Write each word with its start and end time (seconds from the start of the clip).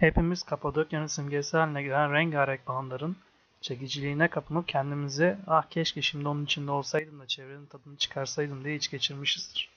Hepimiz 0.00 0.42
Kapadokya'nın 0.42 1.06
simgesi 1.06 1.56
haline 1.56 1.82
gelen 1.82 2.12
rengarenk 2.12 2.66
balonların 2.66 3.16
çekiciliğine 3.60 4.28
kapılıp 4.28 4.68
kendimizi 4.68 5.36
ah 5.46 5.62
keşke 5.70 6.02
şimdi 6.02 6.28
onun 6.28 6.44
içinde 6.44 6.70
olsaydım 6.70 7.20
da 7.20 7.26
çevrenin 7.26 7.66
tadını 7.66 7.96
çıkarsaydım 7.96 8.64
diye 8.64 8.76
iç 8.76 8.90
geçirmişizdir. 8.90 9.68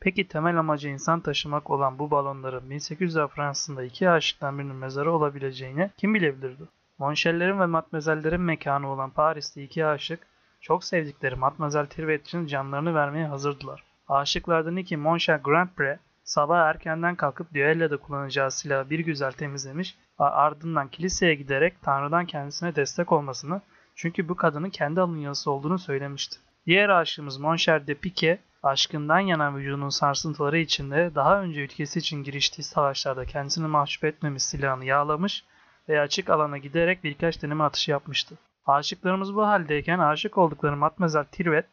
Peki 0.00 0.28
temel 0.28 0.58
amacı 0.58 0.88
insan 0.88 1.20
taşımak 1.20 1.70
olan 1.70 1.98
bu 1.98 2.10
balonların 2.10 2.70
1800'ler 2.70 3.28
Fransa'sında 3.28 3.84
iki 3.84 4.10
aşıktan 4.10 4.58
birinin 4.58 4.76
mezarı 4.76 5.12
olabileceğini 5.12 5.90
kim 5.96 6.14
bilebilirdi? 6.14 6.62
Monşellerin 6.98 7.60
ve 7.60 7.66
Matmazellerin 7.66 8.40
mekanı 8.40 8.88
olan 8.88 9.10
Paris'te 9.10 9.62
iki 9.62 9.86
aşık 9.86 10.26
çok 10.60 10.84
sevdikleri 10.84 11.36
Matmazel 11.36 11.86
Tirvet 11.86 12.26
için 12.26 12.46
canlarını 12.46 12.94
vermeye 12.94 13.26
hazırdılar. 13.26 13.84
Aşıklardan 14.08 14.76
iki 14.76 14.96
Monşel 14.96 15.40
Grandpré 15.40 15.98
sabah 16.30 16.58
erkenden 16.58 17.14
kalkıp 17.14 17.54
düelloda 17.54 17.96
kullanacağı 17.96 18.50
silahı 18.50 18.90
bir 18.90 18.98
güzel 18.98 19.32
temizlemiş 19.32 19.98
ve 20.20 20.24
ardından 20.24 20.88
kiliseye 20.88 21.34
giderek 21.34 21.82
Tanrı'dan 21.82 22.26
kendisine 22.26 22.76
destek 22.76 23.12
olmasını 23.12 23.60
çünkü 23.94 24.28
bu 24.28 24.36
kadının 24.36 24.70
kendi 24.70 25.00
alın 25.00 25.16
yazısı 25.16 25.50
olduğunu 25.50 25.78
söylemişti. 25.78 26.38
Diğer 26.66 26.88
aşığımız 26.88 27.38
Monşer 27.38 27.86
de 27.86 27.94
Pique, 27.94 28.38
aşkından 28.62 29.18
yanan 29.18 29.56
vücudunun 29.56 29.88
sarsıntıları 29.88 30.58
içinde 30.58 31.10
daha 31.14 31.42
önce 31.42 31.60
ülkesi 31.60 31.98
için 31.98 32.24
giriştiği 32.24 32.64
savaşlarda 32.64 33.24
kendisini 33.24 33.66
mahcup 33.66 34.04
etmemiş 34.04 34.42
silahını 34.42 34.84
yağlamış 34.84 35.44
ve 35.88 36.00
açık 36.00 36.30
alana 36.30 36.58
giderek 36.58 37.04
birkaç 37.04 37.42
deneme 37.42 37.64
atışı 37.64 37.90
yapmıştı. 37.90 38.38
Aşıklarımız 38.66 39.34
bu 39.34 39.46
haldeyken 39.46 39.98
aşık 39.98 40.38
oldukları 40.38 40.76
Matmazel 40.76 41.24
Tirvet, 41.24 41.66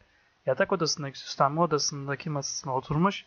yatak 0.46 0.72
odasındaki 0.72 1.18
süslenme 1.18 1.60
odasındaki 1.60 2.30
masasına 2.30 2.74
oturmuş, 2.74 3.26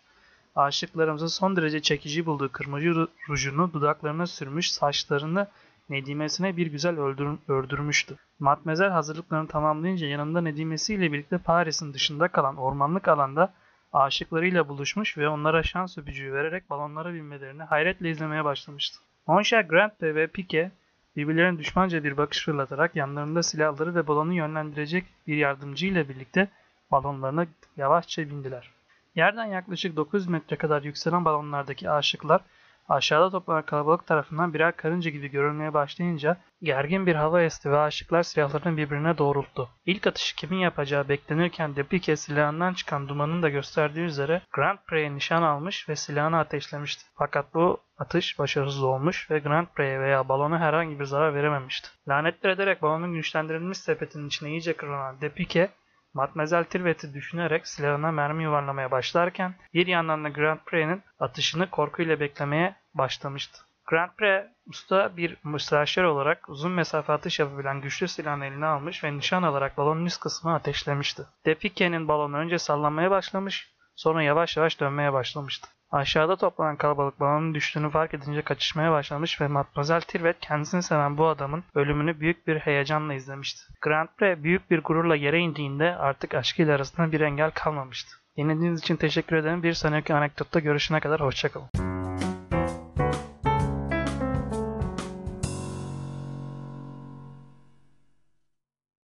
aşıklarımızın 0.55 1.27
son 1.27 1.55
derece 1.55 1.81
çekici 1.81 2.25
bulduğu 2.25 2.51
kırmızı 2.51 3.07
rujunu 3.29 3.73
dudaklarına 3.73 4.27
sürmüş, 4.27 4.71
saçlarını 4.71 5.47
Nedimesine 5.89 6.57
bir 6.57 6.67
güzel 6.67 6.99
öldür 6.99 7.29
ördürmüştü. 7.47 8.17
Matmazel 8.39 8.89
hazırlıklarını 8.89 9.47
tamamlayınca 9.47 10.07
yanında 10.07 10.41
Nedimesiyle 10.41 11.11
birlikte 11.11 11.37
Paris'in 11.37 11.93
dışında 11.93 12.27
kalan 12.27 12.57
ormanlık 12.57 13.07
alanda 13.07 13.53
aşıklarıyla 13.93 14.67
buluşmuş 14.67 15.17
ve 15.17 15.29
onlara 15.29 15.63
şans 15.63 15.97
öpücüğü 15.97 16.33
vererek 16.33 16.69
balonlara 16.69 17.13
binmelerini 17.13 17.63
hayretle 17.63 18.09
izlemeye 18.09 18.45
başlamıştı. 18.45 18.99
Moncher 19.27 19.61
Grant 19.61 20.01
ve 20.01 20.27
Pique 20.27 20.71
birbirlerine 21.15 21.59
düşmanca 21.59 22.03
bir 22.03 22.17
bakış 22.17 22.45
fırlatarak 22.45 22.95
yanlarında 22.95 23.43
silahları 23.43 23.95
ve 23.95 24.07
balonu 24.07 24.33
yönlendirecek 24.33 25.05
bir 25.27 25.37
yardımcı 25.37 25.87
ile 25.87 26.09
birlikte 26.09 26.47
balonlarına 26.91 27.45
yavaşça 27.77 28.29
bindiler. 28.29 28.71
Yerden 29.15 29.45
yaklaşık 29.45 29.95
900 29.95 30.27
metre 30.27 30.55
kadar 30.55 30.81
yükselen 30.81 31.25
balonlardaki 31.25 31.89
aşıklar 31.89 32.41
aşağıda 32.89 33.29
toplanan 33.29 33.65
kalabalık 33.65 34.07
tarafından 34.07 34.53
birer 34.53 34.75
karınca 34.75 35.11
gibi 35.11 35.27
görülmeye 35.27 35.73
başlayınca 35.73 36.37
gergin 36.61 37.05
bir 37.05 37.15
hava 37.15 37.41
esti 37.41 37.71
ve 37.71 37.77
aşıklar 37.77 38.23
silahlarını 38.23 38.77
birbirine 38.77 39.17
doğrulttu. 39.17 39.69
İlk 39.85 40.07
atışı 40.07 40.35
kimin 40.35 40.57
yapacağı 40.57 41.09
beklenirken 41.09 41.75
Depike 41.75 42.15
silahından 42.15 42.73
çıkan 42.73 43.09
dumanın 43.09 43.43
da 43.43 43.49
gösterdiği 43.49 44.05
üzere 44.05 44.41
Grand 44.51 44.79
Prix'e 44.87 45.15
nişan 45.15 45.41
almış 45.41 45.89
ve 45.89 45.95
silahını 45.95 46.39
ateşlemişti. 46.39 47.03
Fakat 47.15 47.53
bu 47.53 47.79
atış 47.97 48.39
başarısız 48.39 48.83
olmuş 48.83 49.31
ve 49.31 49.39
Grand 49.39 49.67
Prix'e 49.67 49.99
veya 49.99 50.29
balona 50.29 50.59
herhangi 50.59 50.99
bir 50.99 51.05
zarar 51.05 51.35
verememişti. 51.35 51.89
Lanetler 52.07 52.49
ederek 52.49 52.81
balonun 52.81 53.13
güçlendirilmiş 53.13 53.77
sepetinin 53.77 54.27
içine 54.27 54.49
iyice 54.49 54.73
kırılan 54.73 55.21
Depike 55.21 55.69
Matmazel 56.13 56.63
Tirvet'i 56.63 57.13
düşünerek 57.13 57.67
silahına 57.67 58.11
mermi 58.11 58.43
yuvarlamaya 58.43 58.91
başlarken 58.91 59.55
bir 59.73 59.87
yandan 59.87 60.23
da 60.23 60.29
Grand 60.29 60.59
Prix'nin 60.65 61.03
atışını 61.19 61.69
korkuyla 61.69 62.19
beklemeye 62.19 62.75
başlamıştı. 62.93 63.61
Grand 63.85 64.11
Prix 64.17 64.43
usta 64.67 65.17
bir 65.17 65.37
müstahşer 65.43 66.03
olarak 66.03 66.49
uzun 66.49 66.71
mesafe 66.71 67.13
atış 67.13 67.39
yapabilen 67.39 67.81
güçlü 67.81 68.07
silahını 68.07 68.45
eline 68.45 68.65
almış 68.65 69.03
ve 69.03 69.17
nişan 69.17 69.43
alarak 69.43 69.77
balonun 69.77 70.05
üst 70.05 70.19
kısmını 70.19 70.55
ateşlemişti. 70.55 71.23
Depike'nin 71.45 72.07
balonu 72.07 72.37
önce 72.37 72.57
sallanmaya 72.57 73.11
başlamış, 73.11 73.71
sonra 73.95 74.23
yavaş 74.23 74.57
yavaş 74.57 74.79
dönmeye 74.79 75.13
başlamıştı. 75.13 75.67
Aşağıda 75.91 76.35
toplanan 76.35 76.75
kalabalık 76.75 77.19
balonun 77.19 77.53
düştüğünü 77.53 77.89
fark 77.89 78.13
edince 78.13 78.41
kaçışmaya 78.41 78.91
başlamış 78.91 79.41
ve 79.41 79.47
Matmazel 79.47 80.01
Tirvet 80.01 80.39
kendisini 80.39 80.83
seven 80.83 81.17
bu 81.17 81.27
adamın 81.27 81.63
ölümünü 81.75 82.19
büyük 82.19 82.47
bir 82.47 82.59
heyecanla 82.59 83.13
izlemişti. 83.13 83.61
Grand 83.81 84.07
Prix 84.17 84.43
büyük 84.43 84.71
bir 84.71 84.83
gururla 84.83 85.15
yere 85.15 85.39
indiğinde 85.39 85.95
artık 85.95 86.33
aşkıyla 86.33 86.75
arasında 86.75 87.11
bir 87.11 87.21
engel 87.21 87.51
kalmamıştı. 87.51 88.15
Dinlediğiniz 88.37 88.79
için 88.79 88.95
teşekkür 88.95 89.35
ederim. 89.35 89.63
Bir 89.63 89.73
sonraki 89.73 90.13
anekdotta 90.13 90.59
görüşene 90.59 90.99
kadar 90.99 91.21
hoşçakalın. 91.21 91.80